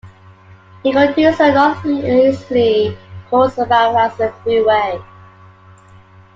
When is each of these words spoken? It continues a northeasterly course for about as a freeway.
It 0.83 0.93
continues 0.93 1.39
a 1.39 1.53
northeasterly 1.53 2.97
course 3.29 3.53
for 3.53 3.65
about 3.65 3.95
as 3.95 4.19
a 4.19 4.31
freeway. 4.41 4.99